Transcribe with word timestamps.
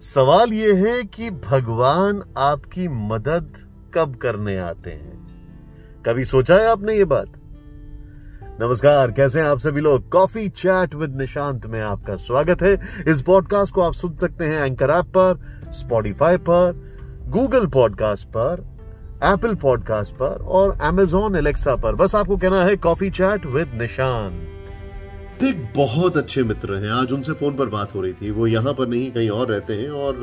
सवाल 0.00 0.52
यह 0.52 0.86
है 0.86 1.02
कि 1.02 1.30
भगवान 1.30 2.22
आपकी 2.36 2.88
मदद 2.88 3.52
कब 3.94 4.16
करने 4.16 4.58
आते 4.58 4.90
हैं? 4.90 5.26
कभी 6.06 6.24
सोचा 6.24 6.54
है 6.54 6.66
आपने 6.66 6.94
ये 6.94 7.04
बात? 7.04 7.26
नमस्कार, 8.60 9.10
कैसे 9.10 9.40
हैं 9.40 9.46
आप 9.46 9.58
सभी 9.58 9.80
लोग? 9.80 10.08
कॉफ़ी 10.08 10.48
चैट 10.48 10.94
विद 10.94 11.16
निशांत 11.16 11.66
में 11.66 11.80
आपका 11.80 12.16
स्वागत 12.16 12.62
है। 12.62 12.80
इस 13.08 13.22
पॉडकास्ट 13.22 13.74
को 13.74 13.82
आप 13.82 13.92
सुन 13.92 14.16
सकते 14.16 14.44
हैं 14.44 14.66
एंकर 14.66 14.90
ऐप 14.90 15.04
पर 15.04 15.62
स्पॉटिफाई 15.72 16.36
पर 16.36 16.92
गूगल 17.28 17.66
पॉडकास्ट 17.66 18.28
पर 18.28 18.66
एप्पल 19.24 19.54
पॉडकास्ट 19.54 20.14
पर 20.14 20.42
और 20.42 20.78
एमेजॉन 20.82 21.36
एलेक्सा 21.36 21.76
पर। 21.76 21.94
बस 21.94 22.14
आपको 22.14 22.36
कहना 22.36 22.64
है 22.64 22.76
कॉफ़ी 22.76 23.10
चैट 23.10 23.46
विद 23.46 23.72
निशांत। 23.74 24.57
एक 25.44 25.58
बहुत 25.76 26.16
अच्छे 26.16 26.42
मित्र 26.42 26.74
हैं। 26.74 26.90
आज 26.90 27.12
उनसे 27.12 27.32
फ़ोन 27.32 27.56
पर 27.56 27.68
बात 27.68 27.94
हो 27.94 28.00
रही 28.00 28.12
थी। 28.12 28.30
वो 28.30 28.46
यहाँ 28.46 28.72
पर 28.74 28.88
नहीं, 28.88 29.10
कहीं 29.12 29.28
और 29.30 29.48
रहते 29.48 29.74
हैं 29.74 29.90
और 29.90 30.16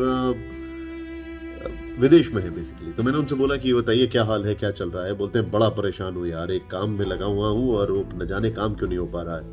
विदेश 2.00 2.32
में 2.34 2.42
है 2.44 2.50
बेसिकली 2.50 2.92
तो 2.92 3.04
मैंने 3.04 3.18
उनसे 3.18 3.36
बोला 3.36 3.56
कि 3.56 3.74
बताइए, 3.74 4.08
क्या 4.08 4.24
हाल 4.24 4.46
है, 4.46 4.56
क्या 4.56 4.72
चल 4.72 4.90
रहा 4.90 5.06
है? 5.06 5.14
बोलते 5.14 5.40
हैं, 5.40 5.52
बड़ा 5.52 5.70
परेशान 5.70 6.16
हूँ 6.16 6.28
यार, 6.28 6.52
एक 6.52 6.68
काम 6.68 6.98
में 7.00 7.06
लगा 7.06 7.26
हुआ 7.26 7.50
हूँ 7.50 7.76
और 7.76 7.92
वो 7.92 8.04
न 8.16 8.26
जाने 8.28 8.50
काम 8.50 8.76
क्यों 8.76 8.90
नहीं 8.90 8.98
हो 9.00 9.06
पा 9.06 9.22
रहा 9.22 9.36
है? 9.36 9.44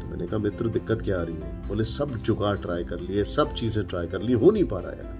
तो 0.00 0.08
मैंने 0.08 0.26
कहा, 0.26 0.38
मित्र, 0.38 0.68
दिक्कत 0.68 1.02
क्या 1.02 1.20
आ 1.20 1.22
रही 1.22 1.34
है? 1.34 1.68
बोले, 1.68 1.84
सब 1.84 2.16
जुगाड़ 2.18 2.56
ट्राई 2.56 2.84
कर 2.84 3.00
लिए, 3.00 3.24
सब 3.26 3.54
चीज़ें 3.54 3.84
ट्राई 3.86 4.06
कर 4.06 4.22
ली, 4.22 4.32
हो 4.32 4.50
नहीं 4.50 4.64
पा 4.64 4.78
रहा 4.78 4.92
यार। 4.92 5.12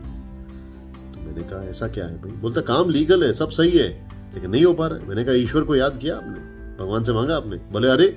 तो 1.14 1.20
मैंने 1.20 1.42
कहा, 1.42 1.62
ऐसा 1.70 1.88
क्या 1.88 2.06
है 2.06 2.20
भाई? 2.22 2.32
बोलता, 2.32 2.60
काम 2.72 2.90
लीगल 2.90 3.24
है, 3.24 3.32
सब 3.32 3.50
सही 3.50 3.78
है, 3.78 3.88
लेकिन 4.34 4.50
नहीं 4.50 4.64
हो 4.64 4.72
पा 4.72 4.86
रहा 4.86 4.98
है। 4.98 5.08
मैंने 5.08 5.24
कहा, 5.24 5.34
ईश्वर 5.34 5.62
को 5.62 5.76
याद 5.76 5.98
किया 5.98 6.16
आपने? 6.16 6.50
भगवान 6.76 7.04
से 7.04 7.12
मांगा 7.12 7.36
आपने? 7.36 7.56
बोले, 7.72 7.88
अरे 7.88 8.14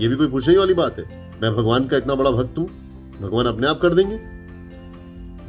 ये 0.00 0.08
भी 0.08 0.16
कोई 0.16 0.28
पूछने 0.28 0.56
वाली 0.56 0.74
बात 0.74 0.98
है? 0.98 1.32
मैं 1.42 1.56
भगवान 1.56 1.86
का 1.86 1.96
इतना 1.96 2.14
बड़ा 2.14 2.30
भक्त 2.30 2.58
हूँ। 2.58 2.66
भगवान 3.20 3.46
अपने 3.46 3.66
आप 3.66 3.80
कर 3.80 3.94
देंगे। 3.94 4.16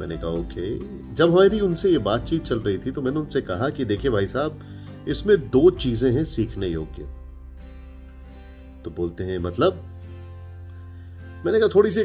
मैंने 0.00 0.16
कहा, 0.16 0.30
ओके। 0.30 0.78
जब 1.14 1.30
हमारी 1.30 1.60
उनसे 1.60 1.90
ये 1.90 1.98
बातचीत 1.98 2.42
चल 2.42 2.58
रही 2.58 2.78
थी 2.78 2.90
तो 2.90 3.02
मैंने 3.02 3.20
उनसे 3.20 3.40
कहा 3.40 3.68
कि, 3.68 3.84
देखिए 3.84 4.10
भाई 4.10 4.26
साहब, 4.26 4.60
इसमें 5.08 5.50
दो 5.50 5.70
चीज़ें 5.70 6.12
हैं 6.12 6.24
सीखने 6.24 6.68
योग्य। 6.68 7.02
तो 8.84 8.90
बोलते 8.90 9.24
हैं 9.24 9.38
मतलब? 9.38 9.84
मैंने 11.46 11.60
कहा, 11.60 11.68
थोड़ी 11.74 11.90
सी 11.90 12.04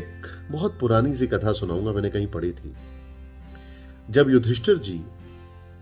बहुत 0.52 0.80
पुरानी 0.80 1.16
सी 1.16 1.28
कथा 1.28 1.52
सुनाऊँगा, 1.52 1.92
मैंने 1.92 2.10
कहीं 2.10 2.28
पढ़ी 2.28 2.52
थी। 2.52 2.74
जब 4.10 4.30
युधिष्ठिर 4.30 4.78
जी 4.78 5.02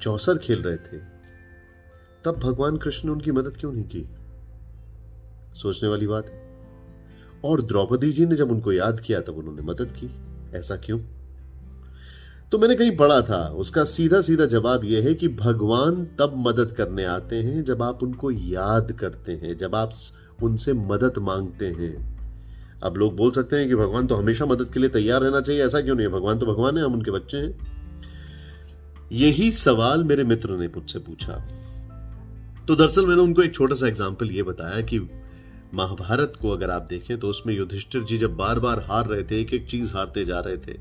चौसर 0.01 0.38
खेल 0.38 0.61
रहे 0.61 0.75
थे, 0.75 0.97
तब 2.25 2.39
भगवान 2.43 2.77
कृष्ण 2.77 3.07
ने 3.07 3.13
उनकी 3.13 3.31
मदद 3.31 3.57
क्यों 3.59 3.73
नहीं 3.73 3.83
की? 3.83 4.09
सोचने 5.61 5.89
वाली 5.89 6.07
बात 6.07 6.29
है। 6.29 6.52
और 7.44 7.61
द्रौपदी 7.61 8.11
जी 8.11 8.25
ने 8.25 8.36
जब 8.36 8.52
उनको 8.52 8.72
याद 8.72 8.99
किया, 8.99 9.19
तब 9.19 9.38
उन्होंने 9.38 9.61
मदद 9.61 9.94
की। 9.99 10.09
ऐसा 10.58 10.75
क्यों? 10.75 10.99
तो 12.52 12.58
मैंने 12.58 12.75
कहीं 12.75 12.95
पढ़ा 12.97 13.22
था, 13.22 13.47
उसका 13.47 13.83
सीधा 13.83 14.22
सीधा 14.22 14.45
जवाब 14.45 14.83
यह 14.85 15.03
है 15.03 15.13
कि 15.13 15.27
भगवान 15.27 16.03
तब 16.19 16.33
मदद 16.47 16.72
करने 16.72 17.05
आते 17.05 17.35
हैं 17.35 17.63
जब 17.63 17.81
आप 17.83 18.03
उनको 18.03 18.31
याद 18.31 18.91
करते 18.91 19.31
हैं, 19.31 19.58
जब 19.58 19.75
आप 19.75 19.94
उनसे 20.44 20.73
मदद 20.73 21.13
मांगते 21.17 21.67
हैं। 21.67 21.95
अब 22.83 22.97
लोग 22.97 23.16
बोल 23.16 23.31
सकते 23.31 23.55
हैं 23.55 23.67
कि 23.67 23.75
भगवान 23.75 24.07
तो 24.07 24.16
हमेशा 24.16 24.45
मदद 24.45 24.69
के 24.69 24.80
लिए 24.80 24.89
तैयार 24.89 25.22
रहना 25.22 25.41
चाहिए, 25.41 25.66
ऐसा 25.66 25.81
क्यों 25.81 25.95
नहीं 25.95 26.07
है? 26.07 26.13
भगवान 26.13 26.39
तो 26.39 26.45
भगवान 26.45 26.78
है, 26.78 26.83
हम 26.85 26.94
उनके 26.94 27.11
बच्चे 27.11 27.38
हैं। 27.38 27.57
यही 29.11 29.52
सवाल 29.52 30.03
मेरे 30.03 30.23
मित्र 30.23 30.57
ने 30.57 30.67
मुझसे 30.67 31.00
पूछा। 31.00 31.33
तो 32.67 32.75
दरअसल 32.75 33.05
मैंने 33.05 33.22
उनको 33.22 33.41
एक 33.41 33.53
छोटा 33.55 33.75
सा 33.75 33.88
एग्ज़ाम्पल 33.88 34.31
ये 34.31 34.44
बताया 34.44 34.81
कि 34.81 35.00
महाभारत 35.73 36.33
को 36.41 36.49
अगर 36.49 36.69
आप 36.69 36.81
देखें 36.81 37.17
तो 37.19 37.29
उसमें 37.29 37.53
युधिष्ठिर 37.55 38.03
जी 38.03 38.17
जब 38.17 38.35
बार 38.35 38.59
बार 38.59 38.79
हार 38.79 39.07
रहे 39.07 39.23
थे 39.23 39.39
एक 39.41 39.53
एक 39.53 39.67
चीज़ 39.67 39.93
हारते 39.93 40.25
जा 40.25 40.39
रहे 40.39 40.57
थे, 40.57 40.73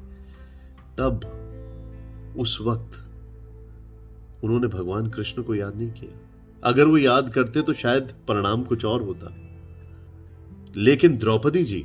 तब 0.99 2.35
उस 2.39 2.59
वक्त 2.61 4.45
उन्होंने 4.45 4.67
भगवान 4.67 5.09
कृष्ण 5.11 5.43
को 5.43 5.55
याद 5.55 5.77
नहीं 5.77 5.91
किया। 5.91 6.19
अगर 6.65 6.87
वो 6.87 6.99
याद 6.99 7.33
करते 7.33 7.63
तो 7.63 7.73
शायद 7.73 8.13
परिणाम 8.29 8.63
कुछ 8.63 8.85
और 8.85 9.03
होता। 9.03 9.35
लेकिन 10.77 11.17
द्रौपदी 11.19 11.65
जी, 11.65 11.85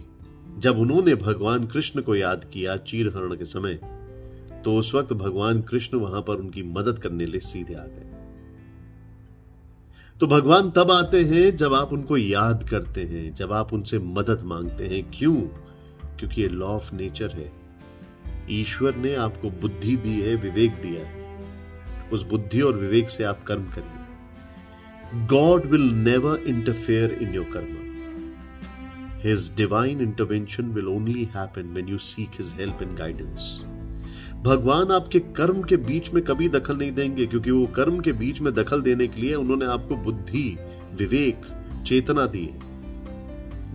जब 0.60 0.78
उन्होंने 0.78 1.16
भगवान 1.16 1.66
कृष्ण 1.68 2.02
को 2.02 2.16
याद 2.16 2.46
किया 2.54 2.78
चीरहरण 2.78 3.36
के 3.36 3.46
समय 3.46 3.80
तो 4.66 4.76
उस 4.76 4.94
वक्त 4.96 5.14
भगवान 5.14 5.62
कृष्ण 5.62 5.98
वहाँ 5.98 6.22
पर 6.22 6.36
उनकी 6.36 6.64
मदद 6.64 7.00
करने 7.00 7.26
लिए 7.26 7.40
सीधे 7.40 7.74
आ 7.74 7.86
गए। 7.86 8.07
तो 10.20 10.28
भगवान 10.28 10.72
तब 10.72 10.92
आते 10.92 11.24
हैं 11.24 11.58
जब 11.58 11.74
आप 11.74 11.94
उनको 11.94 12.18
याद 12.18 12.68
करते 12.70 13.02
हैं, 13.02 13.36
जब 13.36 13.54
आप 13.54 13.74
उनसे 13.74 14.00
मदद 14.00 14.42
मांगते 14.44 14.88
हैं। 14.88 15.12
क्यों? 15.14 15.36
क्योंकि 16.18 16.42
ये 16.42 16.48
लॉ 16.48 16.68
ऑफ़ 16.68 16.96
नेचर 16.96 17.32
है। 17.32 17.52
ईश्वर 18.50 18.96
ने 18.96 19.16
आपको 19.16 19.50
बुद्धि 19.50 19.96
दी 19.98 20.22
है, 20.22 20.36
विवेक 20.36 20.72
दिया 20.72 21.06
है। 21.06 21.28
उस 22.10 22.24
बुद्धि 22.24 22.62
और 22.62 22.74
विवेक 22.74 23.10
से 23.10 23.24
आप 23.24 23.44
कर्म 23.44 23.64
करिए। 23.64 25.28
God 25.28 25.66
will 25.66 25.82
never 25.82 26.38
interfere 26.38 27.12
in 27.12 27.34
your 27.34 27.46
karma 27.46 27.88
his 29.30 29.56
divine 29.58 30.02
intervention 30.02 30.66
will 30.66 30.88
only 30.88 31.24
happen 31.24 31.62
when 31.62 31.88
you 31.88 31.98
seek 31.98 32.30
his 32.40 32.54
help 32.60 32.80
and 32.82 32.98
guidance 32.98 33.64
भगवान 34.48 34.92
आपके 34.92 35.20
कर्म 35.20 35.62
के 35.64 35.78
बीच 35.78 36.14
में 36.14 36.24
कभी 36.24 36.50
दखल 36.50 36.78
नहीं 36.78 36.92
देंगे, 36.92 37.26
क्योंकि 37.26 37.52
वो 37.52 37.66
कर्म 37.68 38.00
के 38.00 38.12
बीच 38.12 38.42
में 38.42 38.54
दखल 38.54 38.82
देने 38.82 39.08
के 39.08 39.22
लिए 39.22 39.36
उन्होंने 39.36 39.66
आपको 39.66 39.96
बुद्धि, 39.96 40.58
विवेक, 40.98 41.42
चेतना 41.88 42.26
दी 42.26 42.44
है। 42.46 42.66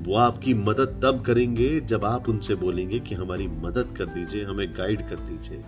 वो 0.02 0.14
आपकी 0.16 0.54
मदद 0.54 1.00
तब 1.02 1.22
करेंगे 1.26 1.80
जब 1.80 2.04
आप 2.04 2.28
उनसे 2.28 2.54
बोलेंगे 2.54 2.98
कि 2.98 3.14
हमारी 3.14 3.46
मदद 3.46 3.94
कर 3.98 4.04
दीजिए, 4.04 4.44
हमें 4.44 4.66
गाइड 4.78 5.00
कर 5.00 5.16
दीजिए। 5.16 5.62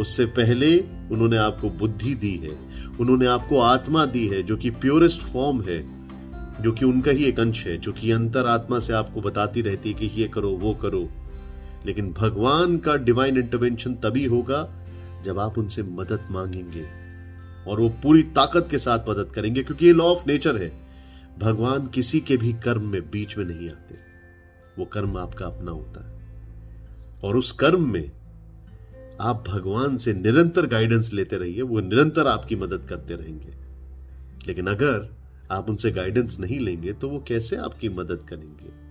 उससे 0.00 0.26
पहले 0.26 0.78
उन्होंने 1.12 1.36
आपको 1.36 1.70
बुद्धि 1.70 2.14
दी 2.14 2.34
है, 2.36 2.58
उन्होंने 3.00 3.26
आपको 3.26 3.60
आत्मा 3.60 4.06
दी 4.06 4.26
है, 4.28 4.42
जो 4.42 4.56
कि 4.56 4.70
प्योरेस्ट 4.70 5.20
फॉर्म 5.20 5.62
है, 5.62 5.80
जो 6.62 6.72
कि 6.72 6.84
उनका 6.84 7.10
ही 7.10 7.24
एक 7.24 7.40
अंश 7.40 7.66
है, 7.66 7.78
जो 7.78 7.92
कि 7.92 8.10
अंतर 8.10 8.46
आत्मा 8.46 8.78
से 8.78 8.92
आपको 8.92 9.20
बताती 9.20 9.62
रहती 9.62 9.92
है 9.92 9.98
कि 9.98 10.20
ये 10.20 10.28
करो, 10.28 10.50
वो 10.50 10.74
करो। 10.74 11.08
लेकिन 11.86 12.12
भगवान 12.12 12.78
का 12.78 12.96
डिवाइन 12.96 13.36
इंटरवेंशन 13.36 13.94
तभी 13.94 14.24
होगा 14.24 14.86
जब 15.24 15.38
आप 15.38 15.58
उनसे 15.58 15.82
मदद 15.82 16.28
मांगेंगे 16.30 16.86
और 17.70 17.80
वो 17.80 17.88
पूरी 17.88 18.22
ताकत 18.22 18.68
के 18.70 18.78
साथ 18.78 18.98
मदद 19.08 19.32
करेंगे, 19.34 19.62
क्योंकि 19.62 19.86
ये 19.86 19.92
लॉ 19.92 20.04
ऑफ़ 20.04 20.24
नेचर 20.26 20.62
है। 20.62 20.72
भगवान 21.38 21.86
किसी 21.86 22.20
के 22.20 22.36
भी 22.36 22.52
कर्म 22.52 22.88
में 22.88 23.10
बीच 23.10 23.38
में 23.38 23.44
नहीं 23.44 23.70
आते। 23.70 23.94
वो 24.78 24.84
कर्म 24.84 25.16
आपका 25.16 25.46
अपना 25.46 25.70
होता 25.70 26.08
है। 26.08 26.22
और 27.24 27.36
उस 27.36 27.52
कर्म 27.52 27.92
में 27.92 28.12
आप 29.20 29.44
भगवान 29.48 29.96
से 29.96 30.12
निरंतर 30.12 30.66
गाइडेंस 30.66 31.12
लेते 31.12 31.36
रहिए, 31.36 31.62
वो 31.62 31.80
निरंतर 31.80 32.26
आपकी 32.26 32.56
मदद 32.56 32.84
करते 32.84 33.14
रहेंगे। 33.14 33.54
लेकिन 34.46 34.66
अगर 34.66 35.16
आप 35.50 35.70
उनसे 35.70 35.90
गाइडेंस 35.90 36.40
नहीं 36.40 36.60
लेंगे 36.60 36.92
तो 36.92 37.08
वो 37.08 37.24
कैसे 37.28 37.56
आपकी 37.56 37.88
मदद 37.88 38.26
करेंगे? 38.28 38.82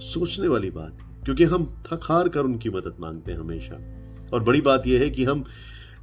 सोचने 0.00 0.48
वाली 0.48 0.70
बात 0.70 0.98
क्योंकि 1.28 1.44
हम 1.44 1.82
थक 1.86 2.00
हार 2.02 2.28
कर 2.28 2.40
उनकी 2.40 2.70
मदद 2.70 2.96
मांगते 3.00 3.32
हैं 3.32 3.38
हमेशा। 3.38 3.74
और 4.32 4.42
बड़ी 4.42 4.60
बात 4.60 4.86
यह 4.86 5.00
है 5.00 5.10
कि 5.10 5.24
हम 5.24 5.44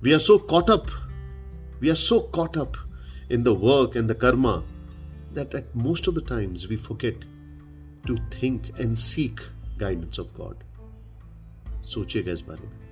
we 0.04 0.12
are 0.12 0.20
so 0.20 0.38
caught 0.38 0.70
up 0.70 0.86
we 1.82 1.90
are 1.90 1.96
so 1.96 2.20
caught 2.20 2.58
up 2.58 2.74
in 3.32 3.44
the 3.44 3.48
work 3.48 3.98
and 3.98 4.12
the 4.12 4.14
karma 4.14 4.56
that 5.34 5.56
at 5.56 5.76
most 5.76 6.10
of 6.10 6.16
the 6.16 6.28
times 6.30 6.68
we 6.70 6.78
forget 6.78 7.26
to 8.08 8.16
think 8.16 8.66
and 8.82 8.96
seek 8.96 9.40
guidance 9.78 10.20
of 10.20 10.38
God 10.38 10.56
सोचिएगा 11.86 12.32
इस 12.32 12.42
बारे 12.42 12.68
में। 12.68 12.85